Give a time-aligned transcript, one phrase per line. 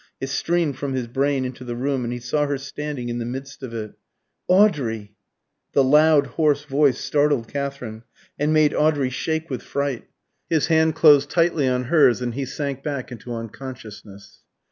[0.19, 3.23] It streamed from his brain into the room, and he saw her standing in the
[3.25, 3.93] midst of it.
[4.47, 5.13] "Audrey!"
[5.73, 8.01] The loud hoarse voice startled Katherine,
[8.39, 10.07] and made Audrey shake with fright.
[10.49, 14.39] His hand closed tightly on hers, and he sank back into unconsciousness.